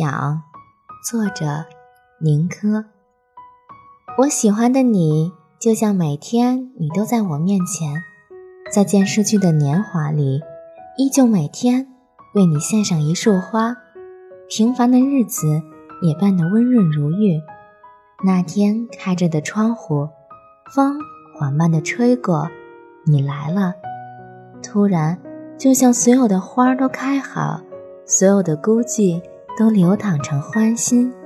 [0.00, 0.40] 想，
[1.04, 1.66] 作者
[2.20, 2.86] 宁珂。
[4.16, 8.02] 我喜欢的你，就像每天你都在我面前，
[8.72, 10.40] 在渐逝去的年华里，
[10.96, 11.86] 依旧每天
[12.32, 13.76] 为你献上一束花。
[14.48, 15.60] 平凡的日子
[16.00, 17.38] 也变得温润如玉。
[18.24, 20.08] 那天开着的窗户，
[20.74, 20.98] 风
[21.38, 22.48] 缓慢地吹过，
[23.04, 23.74] 你来了。
[24.62, 25.18] 突然，
[25.58, 27.60] 就像所有的花都开好，
[28.06, 29.20] 所有的孤寂
[29.60, 31.19] 都流淌成欢欣。